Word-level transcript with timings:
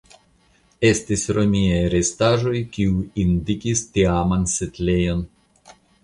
Estis 0.87 1.25
romiaj 1.37 1.81
restaĵoj 1.93 2.55
kiuj 2.77 3.03
indikis 3.25 3.83
tiaman 3.97 4.47
setlejon. 4.55 5.21